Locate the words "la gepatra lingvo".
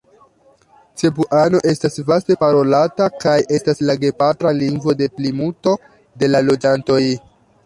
3.91-4.97